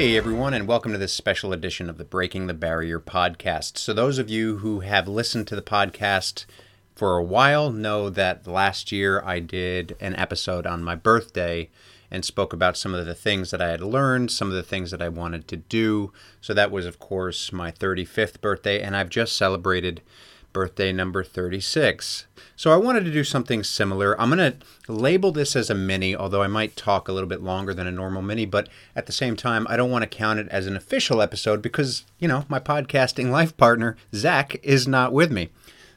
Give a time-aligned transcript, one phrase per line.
[0.00, 3.76] Hey everyone, and welcome to this special edition of the Breaking the Barrier podcast.
[3.76, 6.46] So, those of you who have listened to the podcast
[6.94, 11.68] for a while know that last year I did an episode on my birthday
[12.10, 14.90] and spoke about some of the things that I had learned, some of the things
[14.90, 16.14] that I wanted to do.
[16.40, 20.00] So, that was, of course, my 35th birthday, and I've just celebrated
[20.54, 22.24] birthday number 36.
[22.60, 24.20] So I wanted to do something similar.
[24.20, 27.42] I'm going to label this as a mini, although I might talk a little bit
[27.42, 30.40] longer than a normal mini, but at the same time, I don't want to count
[30.40, 35.14] it as an official episode because, you know, my podcasting life partner, Zach, is not
[35.14, 35.48] with me.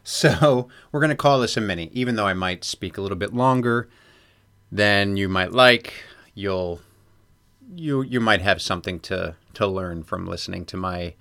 [0.06, 3.18] So we're going to call this a mini, even though I might speak a little
[3.18, 3.90] bit longer
[4.72, 5.92] than you might like.
[6.34, 6.80] You'll
[7.76, 11.16] you you might have something to to learn from listening to my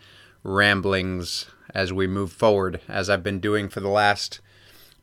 [0.45, 4.41] ramblings as we move forward, as I've been doing for the last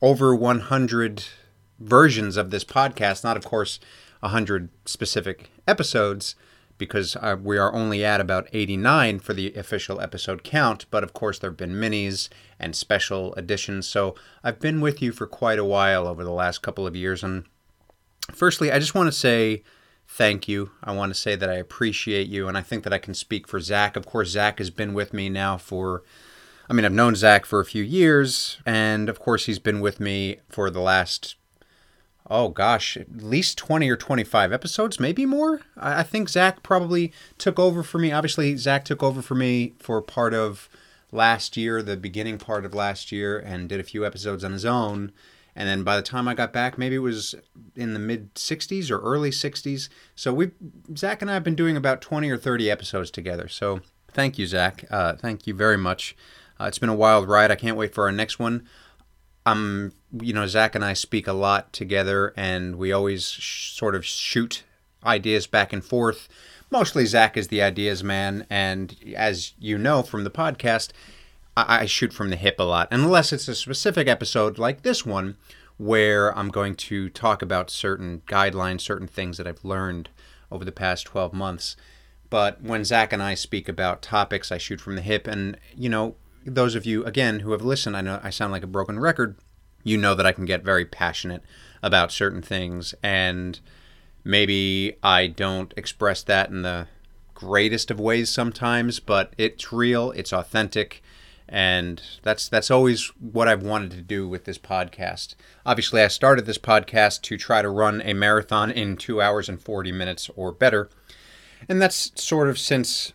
[0.02, 1.24] over 100
[1.80, 3.24] versions of this podcast.
[3.24, 3.80] Not, of course,
[4.22, 6.36] 100 specific episodes,
[6.78, 10.86] because uh, we are only at about 89 for the official episode count.
[10.90, 13.88] But of course, there have been minis and special editions.
[13.88, 17.24] So I've been with you for quite a while over the last couple of years.
[17.24, 17.46] And
[18.34, 19.64] firstly, I just want to say
[20.08, 20.72] thank you.
[20.84, 22.48] I want to say that I appreciate you.
[22.48, 23.96] And I think that I can speak for Zach.
[23.96, 26.04] Of course, Zach has been with me now for
[26.70, 30.00] I mean, I've known Zach for a few years, and of course, he's been with
[30.00, 31.36] me for the last,
[32.30, 35.62] oh gosh, at least 20 or 25 episodes, maybe more.
[35.76, 38.12] I think Zach probably took over for me.
[38.12, 40.70] Obviously, Zach took over for me for part of
[41.12, 44.66] last year, the beginning part of last year, and did a few episodes on his
[44.66, 45.12] own.
[45.56, 47.34] And then by the time I got back, maybe it was
[47.76, 49.90] in the mid 60s or early 60s.
[50.14, 50.52] So we,
[50.96, 53.48] Zach and I have been doing about 20 or 30 episodes together.
[53.48, 54.86] So thank you, Zach.
[54.92, 56.16] Uh, thank you very much.
[56.60, 57.52] Uh, it's been a wild ride.
[57.52, 58.68] I can't wait for our next one.
[59.46, 63.96] Um, you know, Zach and I speak a lot together, and we always sh- sort
[63.96, 64.64] of shoot
[65.06, 66.28] ideas back and forth.
[66.70, 70.92] Mostly, Zach is the ideas man, and as you know from the podcast,
[71.56, 75.06] I, I shoot from the hip a lot, unless it's a specific episode like this
[75.06, 75.38] one,
[75.78, 80.10] where I'm going to talk about certain guidelines, certain things that I've learned
[80.52, 81.76] over the past 12 months.
[82.30, 85.90] But when Zach and I speak about topics, I shoot from the hip, and you
[85.90, 89.00] know, those of you again who have listened, I know I sound like a broken
[89.00, 89.36] record.
[89.84, 91.42] You know that I can get very passionate
[91.82, 93.60] about certain things, and
[94.24, 96.88] maybe I don't express that in the
[97.34, 101.02] greatest of ways sometimes, but it's real, it's authentic,
[101.48, 105.36] and that's that's always what I've wanted to do with this podcast.
[105.66, 109.62] Obviously, I started this podcast to try to run a marathon in 2 hours and
[109.62, 110.90] 40 minutes or better.
[111.68, 113.14] And that's sort of since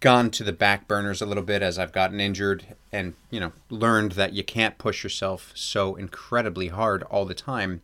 [0.00, 3.52] gone to the back burners a little bit as I've gotten injured and, you know,
[3.70, 7.82] learned that you can't push yourself so incredibly hard all the time.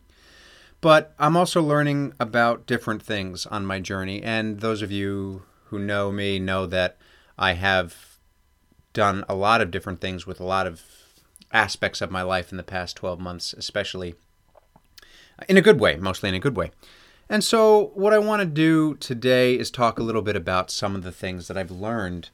[0.79, 4.21] But I'm also learning about different things on my journey.
[4.21, 6.97] And those of you who know me know that
[7.37, 8.17] I have
[8.93, 10.83] done a lot of different things with a lot of
[11.51, 14.15] aspects of my life in the past 12 months, especially
[15.47, 16.71] in a good way, mostly in a good way.
[17.29, 20.95] And so, what I want to do today is talk a little bit about some
[20.95, 22.29] of the things that I've learned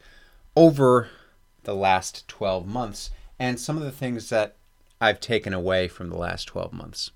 [0.56, 1.10] over
[1.64, 3.10] the last 12 months
[3.40, 4.56] and some of the things that
[5.02, 7.12] I've taken away from the last 12 months.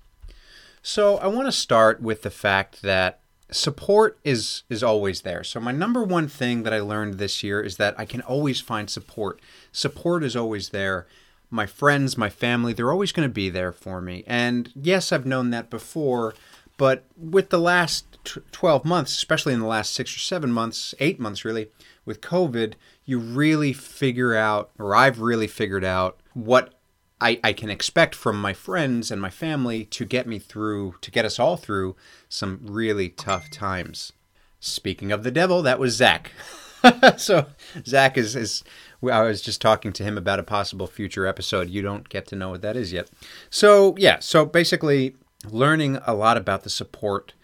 [0.82, 5.42] So, I want to start with the fact that support is is always there.
[5.42, 8.60] So my number one thing that I learned this year is that I can always
[8.60, 9.40] find support.
[9.72, 11.06] Support is always there.
[11.50, 14.22] My friends, my family, they're always going to be there for me.
[14.26, 16.34] And yes, I've known that before,
[16.78, 18.06] but with the last
[18.52, 21.68] 12 months, especially in the last six or seven months, eight months really,
[22.06, 22.74] with COVID,
[23.04, 26.72] you really figure out, or I've really figured out, what
[27.20, 31.10] I, I can expect from my friends and my family to get me through, to
[31.10, 31.96] get us all through
[32.28, 34.12] some really tough times.
[34.60, 36.30] Speaking of the devil, that was Zach.
[37.16, 37.46] so
[37.84, 38.62] Zach is, is
[39.02, 41.70] I was just talking to him about a possible future episode.
[41.70, 43.10] You don't get to know what that is yet.
[43.50, 47.34] So yeah, so basically learning a lot about the support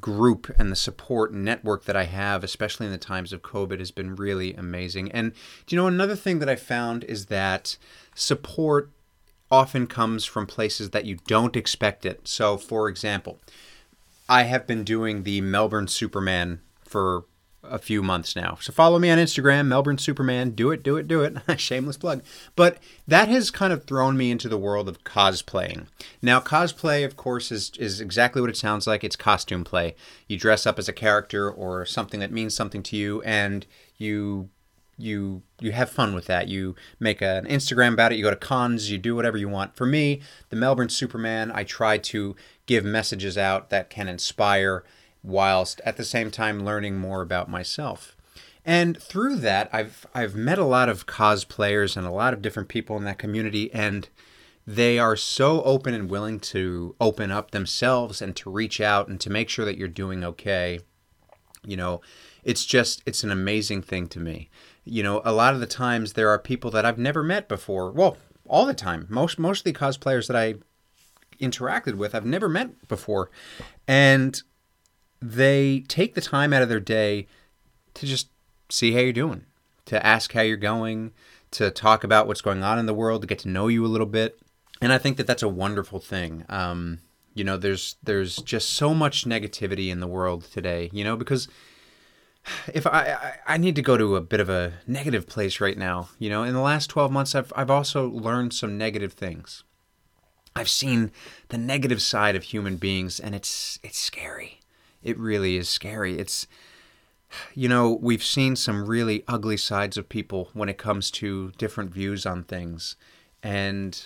[0.00, 3.90] group and the support network that I have, especially in the times of COVID, has
[3.90, 5.10] been really amazing.
[5.12, 5.32] And
[5.66, 7.76] do you know another thing that I found is that
[8.14, 8.90] support
[9.50, 12.28] often comes from places that you don't expect it.
[12.28, 13.38] So, for example,
[14.28, 17.24] I have been doing the Melbourne Superman for
[17.70, 18.58] a few months now.
[18.60, 20.50] So follow me on Instagram, Melbourne Superman.
[20.50, 21.36] Do it, do it, do it.
[21.60, 22.22] Shameless plug.
[22.56, 25.86] But that has kind of thrown me into the world of cosplaying.
[26.22, 29.04] Now, cosplay, of course, is is exactly what it sounds like.
[29.04, 29.94] It's costume play.
[30.26, 33.66] You dress up as a character or something that means something to you, and
[33.96, 34.50] you
[34.98, 36.48] you you have fun with that.
[36.48, 38.16] You make an Instagram about it.
[38.16, 38.90] You go to cons.
[38.90, 39.76] You do whatever you want.
[39.76, 40.20] For me,
[40.50, 42.36] the Melbourne Superman, I try to
[42.66, 44.84] give messages out that can inspire
[45.22, 48.16] whilst at the same time learning more about myself.
[48.64, 52.68] And through that, I've I've met a lot of cosplayers and a lot of different
[52.68, 54.08] people in that community, and
[54.66, 59.18] they are so open and willing to open up themselves and to reach out and
[59.20, 60.80] to make sure that you're doing okay.
[61.64, 62.02] You know,
[62.44, 64.50] it's just it's an amazing thing to me.
[64.84, 67.90] You know, a lot of the times there are people that I've never met before.
[67.90, 69.06] Well, all the time.
[69.08, 70.56] Most mostly cosplayers that I
[71.40, 73.30] interacted with I've never met before.
[73.86, 74.42] And
[75.20, 77.26] they take the time out of their day
[77.94, 78.28] to just
[78.68, 79.44] see how you're doing,
[79.86, 81.12] to ask how you're going,
[81.52, 83.88] to talk about what's going on in the world, to get to know you a
[83.88, 84.38] little bit.
[84.80, 86.44] And I think that that's a wonderful thing.
[86.48, 87.00] Um,
[87.34, 90.90] you know, there's there's just so much negativity in the world today.
[90.92, 91.48] You know, because
[92.72, 93.16] if I,
[93.46, 96.10] I, I need to go to a bit of a negative place right now.
[96.18, 99.64] You know, in the last twelve months, I've I've also learned some negative things.
[100.54, 101.12] I've seen
[101.48, 104.57] the negative side of human beings, and it's it's scary.
[105.08, 106.18] It really is scary.
[106.18, 106.46] It's
[107.54, 111.92] you know, we've seen some really ugly sides of people when it comes to different
[111.92, 112.96] views on things.
[113.42, 114.00] And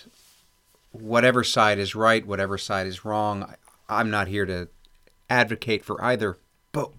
[0.91, 3.53] whatever side is right, whatever side is wrong,
[3.89, 4.67] I'm not here to
[5.29, 6.37] advocate for either.
[6.71, 6.91] But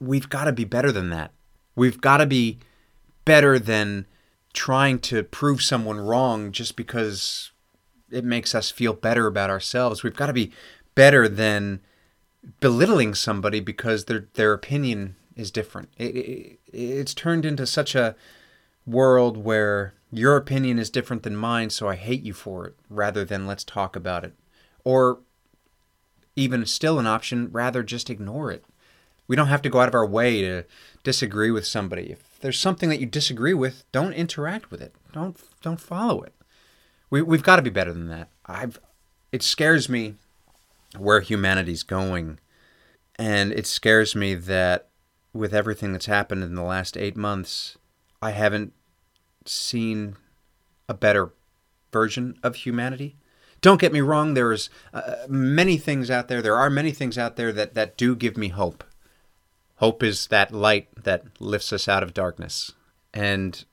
[0.00, 1.32] we've got to be better than that.
[1.74, 2.58] We've got to be
[3.24, 4.06] better than
[4.52, 7.52] trying to prove someone wrong just because
[8.10, 10.02] it makes us feel better about ourselves.
[10.02, 10.50] We've got to be
[10.94, 11.80] better than
[12.60, 15.90] belittling somebody because their their opinion is different.
[15.96, 18.16] It, it, it's turned into such a
[18.86, 23.24] world where your opinion is different than mine, so I hate you for it, rather
[23.24, 24.34] than let's talk about it.
[24.84, 25.20] Or
[26.34, 28.64] even still an option, rather just ignore it.
[29.26, 30.64] We don't have to go out of our way to
[31.02, 32.10] disagree with somebody.
[32.10, 34.94] If there's something that you disagree with, don't interact with it.
[35.12, 36.34] Don't don't follow it.
[37.10, 38.28] We we've got to be better than that.
[38.46, 38.80] I've
[39.30, 40.14] it scares me
[40.96, 42.38] where humanity's going.
[43.16, 44.88] And it scares me that
[45.32, 47.76] with everything that's happened in the last eight months,
[48.22, 48.72] I haven't
[49.44, 50.16] seen
[50.88, 51.32] a better
[51.92, 53.16] version of humanity.
[53.60, 57.36] Don't get me wrong, there's uh, many things out there, there are many things out
[57.36, 58.84] there that, that do give me hope.
[59.76, 62.72] Hope is that light that lifts us out of darkness.
[63.12, 63.64] And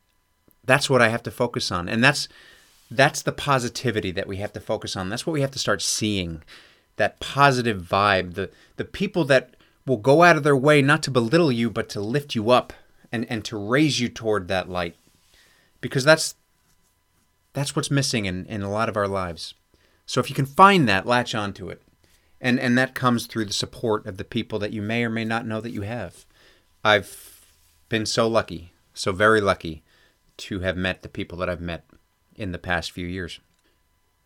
[0.64, 1.88] that's what I have to focus on.
[1.88, 2.28] And that's
[2.92, 5.10] that's the positivity that we have to focus on.
[5.10, 6.44] That's what we have to start seeing.
[6.98, 9.56] That positive vibe, the the people that
[9.86, 12.74] will go out of their way not to belittle you, but to lift you up
[13.12, 14.96] and, and to raise you toward that light.
[15.82, 16.36] Because that's
[17.54, 19.54] that's what's missing in, in a lot of our lives.
[20.06, 21.82] So if you can find that, latch onto it.
[22.42, 25.26] And and that comes through the support of the people that you may or may
[25.26, 26.26] not know that you have.
[26.84, 27.46] I've
[27.90, 29.84] been so lucky, so very lucky
[30.38, 31.86] to have met the people that I've met
[32.36, 33.40] in the past few years.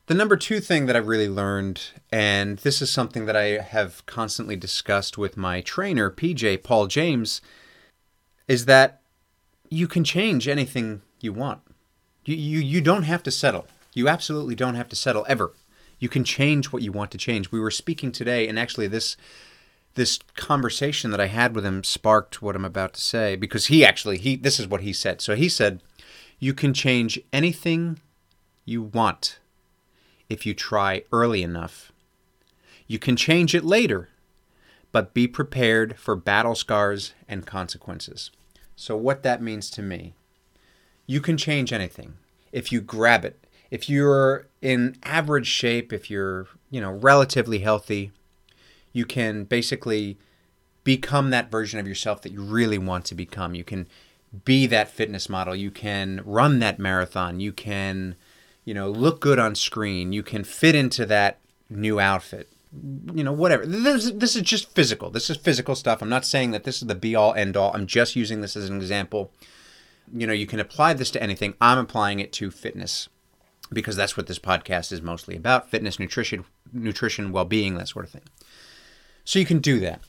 [0.10, 4.04] The number two thing that I've really learned, and this is something that I have
[4.08, 7.42] constantly discussed with my trainer, PJ Paul James,
[8.48, 9.04] is that
[9.70, 11.62] you can change anything you want.
[12.26, 13.68] You, you, you don't have to settle.
[13.94, 15.54] You absolutely don't have to settle ever.
[16.00, 17.52] You can change what you want to change.
[17.52, 19.16] We were speaking today, and actually, this
[19.94, 23.86] this conversation that I had with him sparked what I'm about to say because he
[23.86, 25.22] actually he this is what he said.
[25.22, 25.84] So he said,
[26.40, 28.00] "You can change anything
[28.66, 29.38] you want
[30.30, 31.92] if you try early enough.
[32.88, 34.10] You can change it later,
[34.92, 38.32] but be prepared for battle scars and consequences.
[38.76, 40.14] So, what that means to me,
[41.06, 42.14] you can change anything
[42.52, 43.46] if you grab it.
[43.70, 48.12] If you're in average shape, if you're, you know, relatively healthy,
[48.94, 50.18] you can basically
[50.84, 53.54] become that version of yourself that you really want to become.
[53.54, 53.88] You can
[54.46, 55.56] be that fitness model.
[55.56, 57.40] You can run that marathon.
[57.40, 58.16] You can
[58.70, 60.14] you know, look good on screen.
[60.14, 61.40] You can fit into that
[61.72, 62.52] new outfit.
[63.12, 63.66] You know, whatever.
[63.66, 65.10] This, this is just physical.
[65.10, 66.04] This is physical stuff.
[66.04, 67.72] I'm not saying that this is the be all end all.
[67.74, 69.32] I'm just using this as an example.
[70.14, 71.56] You know, you can apply this to anything.
[71.60, 73.10] I'm applying it to fitness
[73.74, 78.06] because that's what this podcast is mostly about fitness, nutrition, nutrition, well being, that sort
[78.06, 78.30] of thing.
[79.26, 80.02] So you can do that.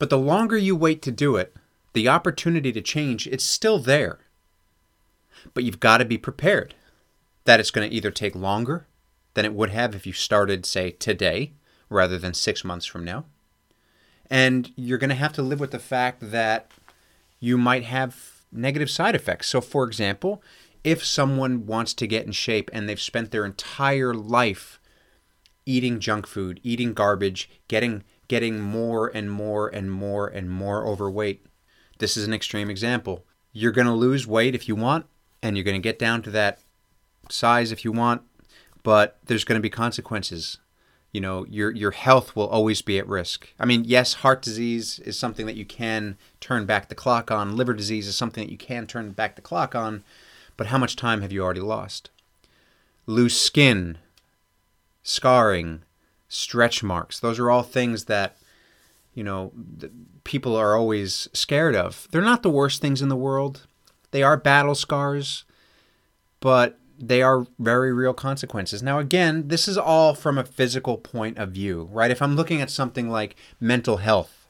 [0.00, 1.54] But the longer you wait to do it,
[1.92, 4.18] the opportunity to change, it's still there.
[5.52, 6.74] But you've got to be prepared
[7.44, 8.86] that it's going to either take longer
[9.34, 11.52] than it would have if you started, say, today
[11.88, 13.24] rather than six months from now.
[14.30, 16.70] And you're going to have to live with the fact that
[17.40, 19.48] you might have negative side effects.
[19.48, 20.42] So, for example,
[20.82, 24.80] if someone wants to get in shape and they've spent their entire life
[25.66, 31.44] eating junk food, eating garbage, getting getting more and more and more and more overweight.
[31.98, 33.24] This is an extreme example.
[33.52, 35.06] You're going to lose weight if you want
[35.42, 36.60] and you're going to get down to that
[37.30, 38.22] size if you want,
[38.82, 40.58] but there's going to be consequences.
[41.14, 43.48] you know, your your health will always be at risk.
[43.58, 47.56] I mean, yes, heart disease is something that you can turn back the clock on.
[47.56, 50.02] Liver disease is something that you can turn back the clock on.
[50.56, 52.10] But how much time have you already lost?
[53.06, 53.98] Loose skin,
[55.04, 55.82] scarring,
[56.28, 57.20] stretch marks.
[57.20, 58.36] Those are all things that
[59.14, 59.52] you know
[60.24, 62.08] people are always scared of.
[62.10, 63.68] They're not the worst things in the world.
[64.10, 65.44] They are battle scars,
[66.40, 68.82] but they are very real consequences.
[68.82, 72.10] Now, again, this is all from a physical point of view, right?
[72.10, 74.48] If I'm looking at something like mental health,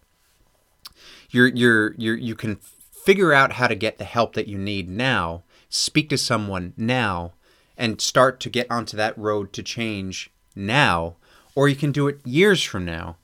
[1.30, 4.88] you're you're you're you can figure out how to get the help that you need
[4.88, 7.32] now, speak to someone now,
[7.76, 11.16] and start to get onto that road to change now,
[11.54, 13.16] or you can do it years from now,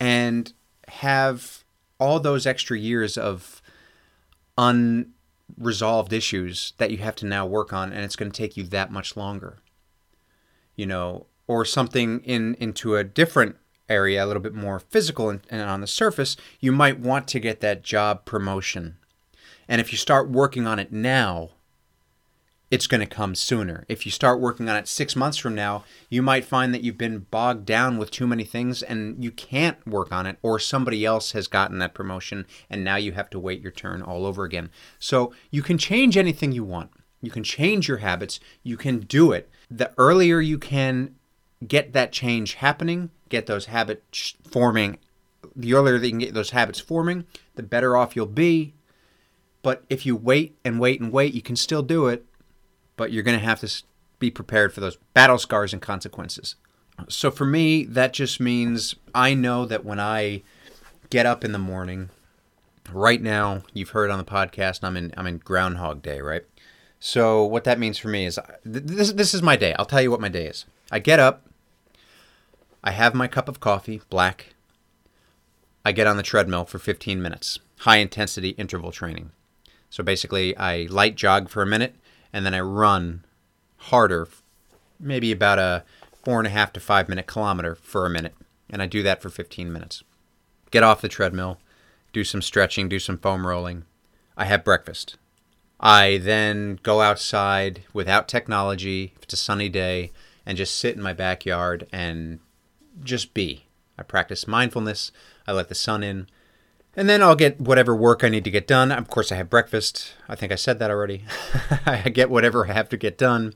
[0.00, 0.52] and
[0.88, 1.64] have
[1.98, 3.62] all those extra years of
[4.58, 5.12] un
[5.58, 8.64] resolved issues that you have to now work on and it's going to take you
[8.64, 9.58] that much longer.
[10.76, 13.56] You know or something in into a different
[13.88, 17.40] area a little bit more physical and, and on the surface you might want to
[17.40, 18.96] get that job promotion.
[19.68, 21.50] And if you start working on it now
[22.72, 23.84] it's going to come sooner.
[23.86, 26.96] If you start working on it six months from now, you might find that you've
[26.96, 31.04] been bogged down with too many things and you can't work on it, or somebody
[31.04, 34.44] else has gotten that promotion and now you have to wait your turn all over
[34.44, 34.70] again.
[34.98, 36.90] So you can change anything you want.
[37.20, 38.40] You can change your habits.
[38.62, 39.50] You can do it.
[39.70, 41.16] The earlier you can
[41.68, 44.96] get that change happening, get those habits forming,
[45.54, 48.72] the earlier you can get those habits forming, the better off you'll be.
[49.60, 52.26] But if you wait and wait and wait, you can still do it
[52.96, 53.82] but you're going to have to
[54.18, 56.56] be prepared for those battle scars and consequences.
[57.08, 60.42] So for me, that just means I know that when I
[61.10, 62.10] get up in the morning,
[62.92, 66.42] right now, you've heard on the podcast, I'm in I'm in Groundhog Day, right?
[67.00, 69.74] So what that means for me is this this is my day.
[69.78, 70.66] I'll tell you what my day is.
[70.90, 71.46] I get up,
[72.84, 74.54] I have my cup of coffee, black.
[75.84, 79.32] I get on the treadmill for 15 minutes, high intensity interval training.
[79.90, 81.96] So basically, I light jog for a minute,
[82.32, 83.24] and then I run
[83.76, 84.28] harder,
[84.98, 85.84] maybe about a
[86.24, 88.34] four and a half to five minute kilometer for a minute.
[88.70, 90.02] And I do that for 15 minutes.
[90.70, 91.58] Get off the treadmill,
[92.12, 93.84] do some stretching, do some foam rolling.
[94.36, 95.16] I have breakfast.
[95.78, 100.12] I then go outside without technology, if it's a sunny day,
[100.46, 102.38] and just sit in my backyard and
[103.02, 103.66] just be.
[103.98, 105.12] I practice mindfulness.
[105.46, 106.28] I let the sun in.
[106.94, 108.92] And then I'll get whatever work I need to get done.
[108.92, 110.14] Of course, I have breakfast.
[110.28, 111.24] I think I said that already.
[111.86, 113.54] I get whatever I have to get done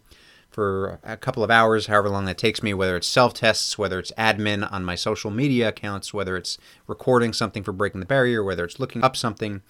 [0.48, 3.98] for a couple of hours, however long that takes me, whether it's self tests, whether
[3.98, 8.42] it's admin on my social media accounts, whether it's recording something for Breaking the Barrier,
[8.42, 9.60] whether it's looking up something.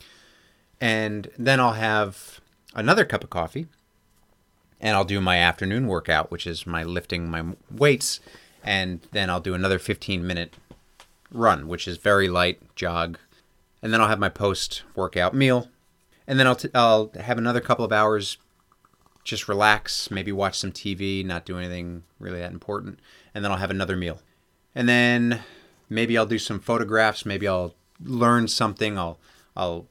[0.80, 2.40] And then I'll have
[2.72, 3.66] another cup of coffee
[4.80, 8.20] and I'll do my afternoon workout, which is my lifting my weights.
[8.62, 10.54] And then I'll do another 15 minute
[11.32, 13.18] run, which is very light jog
[13.86, 15.68] and then I'll have my post workout meal,
[16.26, 18.36] and then I'll t- I'll have another couple of hours,
[19.22, 22.98] just relax, maybe watch some TV, not do anything really that important,
[23.32, 24.18] and then I'll have another meal,
[24.74, 25.44] and then
[25.88, 29.20] maybe I'll do some photographs, maybe I'll learn something, I'll
[29.56, 29.86] I'll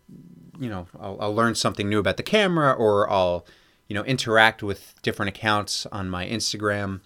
[0.59, 3.45] you know I'll, I'll learn something new about the camera, or I'll
[3.87, 6.99] you know interact with different accounts on my Instagram,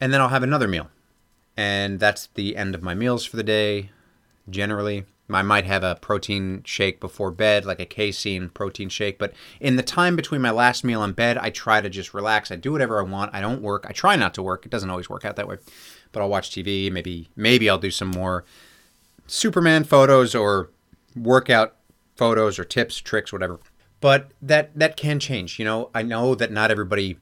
[0.00, 0.88] and then I'll have another meal,
[1.54, 3.90] and that's the end of my meals for the day,
[4.48, 5.04] generally.
[5.34, 9.18] I might have a protein shake before bed, like a casein protein shake.
[9.18, 12.50] But in the time between my last meal and bed, I try to just relax.
[12.50, 13.34] I do whatever I want.
[13.34, 13.86] I don't work.
[13.88, 14.66] I try not to work.
[14.66, 15.58] It doesn't always work out that way.
[16.12, 16.90] But I'll watch TV.
[16.90, 18.44] Maybe maybe I'll do some more
[19.26, 20.70] Superman photos or
[21.14, 21.76] workout
[22.16, 23.60] photos or tips, tricks, whatever.
[24.00, 25.58] But that that can change.
[25.58, 27.18] You know, I know that not everybody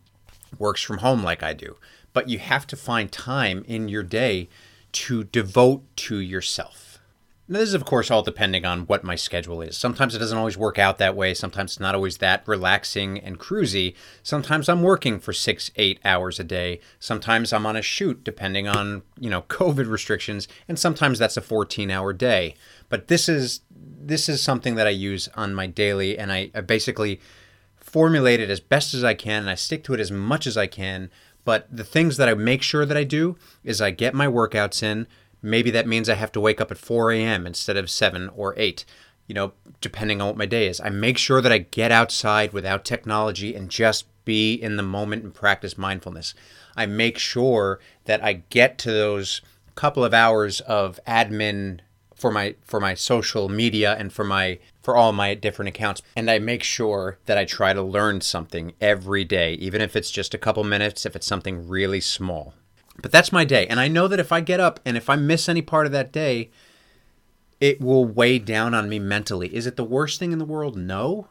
[0.59, 1.77] works from home like I do,
[2.13, 4.49] but you have to find time in your day
[4.91, 6.88] to devote to yourself
[7.51, 9.75] now, this is, of course, all depending on what my schedule is.
[9.75, 11.33] Sometimes it doesn't always work out that way.
[11.33, 13.95] Sometimes it's not always that relaxing and cruisy.
[14.23, 16.81] Sometimes I'm working for six, eight hours a day.
[17.01, 20.47] Sometimes I'm on a shoot, depending on, you know, COVID restrictions.
[20.69, 22.55] And sometimes that's a 14 hour day.
[22.91, 26.61] But this is this is something that I use on my daily, and I, I
[26.61, 27.21] basically
[27.77, 30.57] formulate it as best as I can, and I stick to it as much as
[30.57, 31.11] I can.
[31.45, 34.83] But the things that I make sure that I do is I get my workouts
[34.83, 35.07] in
[35.43, 37.47] Maybe that means I have to wake up at 4 a.m.
[37.47, 38.85] instead of 7 or 8,
[39.27, 40.81] you know, depending on what my day is.
[40.81, 45.25] I make sure that I get outside without technology and just be in the moment
[45.25, 46.35] and practice mindfulness.
[46.77, 49.41] I make sure that I get to those
[49.75, 51.81] couple of hours of admin
[52.19, 56.29] for my for my social media and for my for all my different accounts and
[56.29, 60.35] I make sure that I try to learn something every day even if it's just
[60.35, 62.55] a couple minutes if it's something really small
[63.01, 63.67] But that's my day.
[63.67, 65.93] And I know that if I get up and if I miss any part of
[65.93, 66.51] that day,
[67.61, 69.55] it will weigh down on me mentally.
[69.55, 70.77] Is it the worst thing in the world?
[70.77, 71.29] No.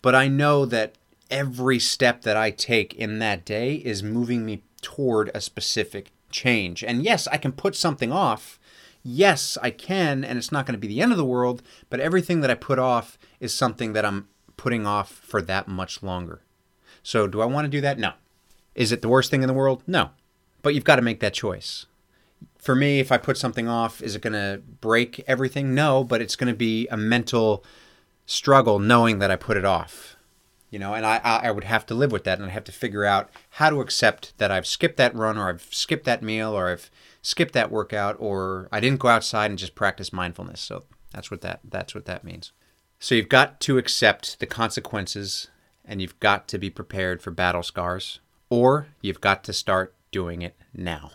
[0.00, 0.96] But I know that
[1.30, 6.82] every step that I take in that day is moving me toward a specific change.
[6.82, 8.58] And yes, I can put something off.
[9.02, 12.00] Yes, I can, and it's not going to be the end of the world, but
[12.00, 16.42] everything that I put off is something that I'm putting off for that much longer.
[17.02, 17.98] So, do I want to do that?
[17.98, 18.12] No.
[18.74, 19.82] Is it the worst thing in the world?
[19.86, 20.10] No.
[20.62, 21.86] But you've got to make that choice.
[22.58, 25.74] For me, if I put something off, is it going to break everything?
[25.74, 27.64] No, but it's going to be a mental
[28.24, 30.16] struggle knowing that I put it off.
[30.70, 32.72] You know, and I, I would have to live with that and I'd have to
[32.72, 36.56] figure out how to accept that I've skipped that run or I've skipped that meal
[36.56, 36.90] or I've
[37.20, 40.62] skipped that workout or I didn't go outside and just practice mindfulness.
[40.62, 42.52] So that's what that that's what that means.
[42.98, 45.48] So you've got to accept the consequences
[45.84, 50.42] and you've got to be prepared for battle scars or you've got to start doing
[50.42, 51.10] it now.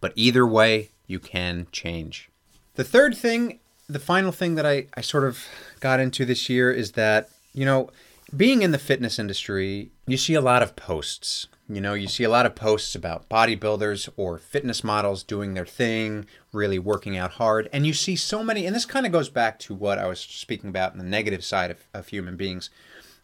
[0.00, 2.30] But either way, you can change.
[2.76, 5.44] The third thing, the final thing that I, I sort of
[5.80, 7.90] got into this year is that, you know,
[8.36, 11.48] being in the fitness industry, you see a lot of posts.
[11.68, 15.66] You know, you see a lot of posts about bodybuilders or fitness models doing their
[15.66, 17.68] thing, really working out hard.
[17.72, 20.20] And you see so many, and this kind of goes back to what I was
[20.20, 22.70] speaking about in the negative side of, of human beings,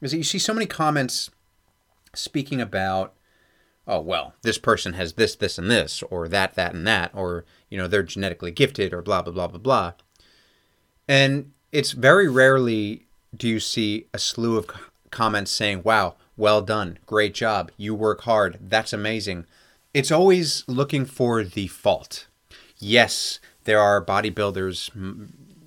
[0.02, 1.30] is that you see so many comments
[2.14, 3.14] speaking about
[3.86, 7.44] oh well this person has this this and this or that that and that or
[7.68, 9.92] you know they're genetically gifted or blah blah blah blah blah.
[11.06, 14.66] And it's very rarely do you see a slew of
[15.10, 19.46] comments saying wow well done great job you work hard that's amazing.
[19.92, 22.26] It's always looking for the fault.
[22.78, 24.90] Yes there are bodybuilders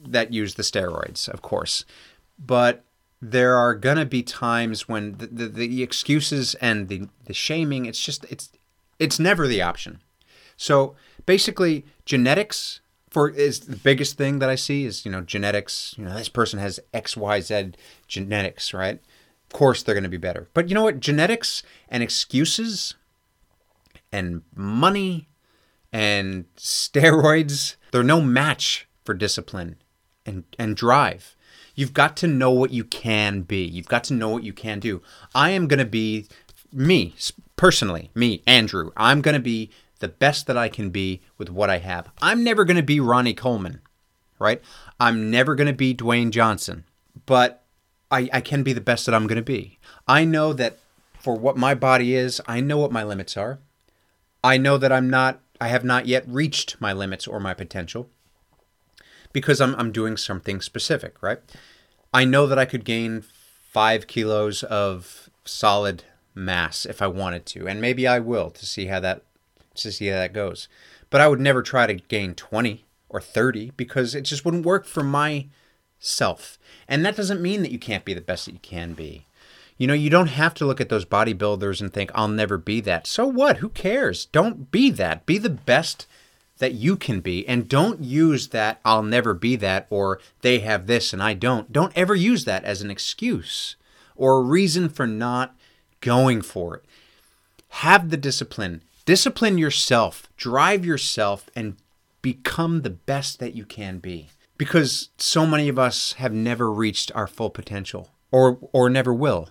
[0.06, 1.86] that use the steroids of course
[2.40, 2.84] but
[3.22, 8.04] there are gonna be times when the, the, the, excuses and the, the shaming it's
[8.04, 8.52] just it's
[9.00, 10.02] it's never the option.
[10.56, 15.96] So basically genetics for is the biggest thing that i see is you know genetics
[15.98, 17.76] you know this person has xyz
[18.08, 19.00] genetics right?
[19.48, 20.50] Of course they're going to be better.
[20.54, 21.00] But you know what?
[21.00, 22.96] Genetics and excuses
[24.12, 25.30] and money
[25.94, 29.78] and steroids they're no match for discipline
[30.26, 31.37] and and drive
[31.78, 33.64] You've got to know what you can be.
[33.64, 35.04] You've got to know what you can do.
[35.36, 36.26] I am going to be
[36.74, 37.14] me,
[37.56, 38.90] personally, me, Andrew.
[38.98, 42.10] I'm going to be the best that I can be with what I have.
[42.20, 43.82] I'm never going to be Ronnie Coleman,
[44.40, 44.60] right?
[45.00, 46.84] I'm never going to be Dwayne Johnson,
[47.28, 47.64] but
[48.10, 49.78] I, I can be the best that I'm going to be.
[50.08, 50.80] I know that
[51.20, 53.60] for what my body is, I know what my limits are.
[54.44, 58.10] I know that I'm not, I have not yet reached my limits or my potential
[59.34, 61.40] because I'm, I'm doing something specific, right?
[62.14, 63.24] I know that I could gain
[63.72, 68.86] five kilos of solid mass if I wanted to, and maybe I will to see
[68.86, 69.24] how that
[69.76, 70.68] to see how that goes.
[71.10, 74.86] But I would never try to gain 20 or 30 because it just wouldn't work
[74.86, 76.58] for myself.
[76.88, 79.26] And that doesn't mean that you can't be the best that you can be.
[79.78, 82.82] You know, you don't have to look at those bodybuilders and think, I'll never be
[82.82, 83.06] that.
[83.06, 83.58] So what?
[83.58, 84.26] Who cares?
[84.26, 85.26] Don't be that.
[85.26, 86.08] Be the best
[86.58, 90.88] that you can be and don't use that I'll never be that or they have
[90.88, 91.72] this and I don't.
[91.72, 93.76] Don't ever use that as an excuse
[94.16, 95.56] or a reason for not
[96.02, 96.86] going for it.
[97.70, 98.84] Have the discipline.
[99.06, 100.28] Discipline yourself.
[100.36, 101.78] Drive yourself and
[102.22, 104.30] become the best that you can be.
[104.58, 109.50] Because so many of us have never reached our full potential or or never will.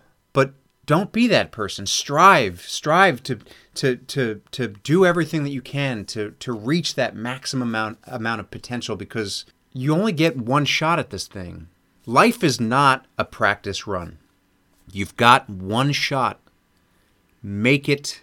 [0.87, 1.85] Don't be that person.
[1.85, 3.40] Strive strive to
[3.75, 8.40] to to to do everything that you can to to reach that maximum amount amount
[8.40, 11.68] of potential because you only get one shot at this thing.
[12.07, 14.18] Life is not a practice run.
[14.92, 16.40] You've got one shot.
[17.42, 18.22] Make it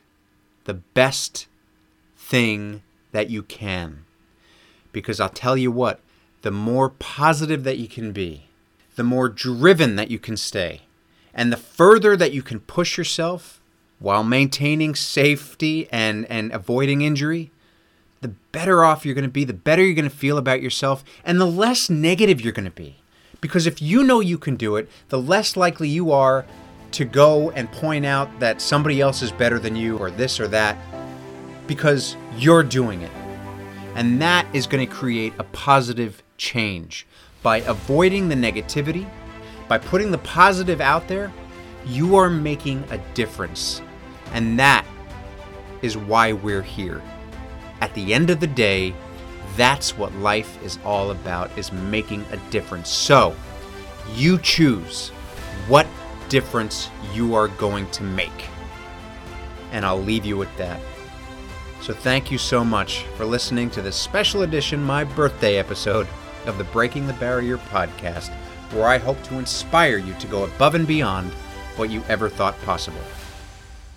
[0.63, 1.47] the best
[2.15, 4.05] thing that you can.
[4.93, 5.99] Because I'll tell you what
[6.43, 8.47] the more positive that you can be
[8.95, 10.81] the more driven that you can stay
[11.33, 13.61] and the further that you can push yourself
[13.99, 17.51] while maintaining safety and, and avoiding injury,
[18.21, 21.03] the better off you're going to be, the better you're going to feel about yourself,
[21.23, 22.97] and the less negative you're going to be.
[23.41, 26.45] Because if you know you can do it, the less likely you are
[26.91, 30.47] to go and point out that somebody else is better than you or this or
[30.47, 30.77] that
[31.67, 33.11] because you're doing it.
[33.95, 37.05] And that is going to create a positive change
[37.41, 39.07] by avoiding the negativity
[39.67, 41.31] by putting the positive out there,
[41.85, 43.81] you are making a difference.
[44.31, 44.85] And that
[45.81, 47.01] is why we're here.
[47.81, 48.93] At the end of the day,
[49.55, 52.89] that's what life is all about is making a difference.
[52.89, 53.35] So,
[54.13, 55.09] you choose
[55.67, 55.87] what
[56.29, 58.49] difference you are going to make.
[59.71, 60.79] And I'll leave you with that.
[61.81, 66.07] So thank you so much for listening to this special edition, my birthday episode
[66.45, 68.33] of the Breaking the Barrier podcast,
[68.73, 71.31] where I hope to inspire you to go above and beyond
[71.75, 73.01] what you ever thought possible.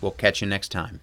[0.01, 1.01] We'll catch you next time.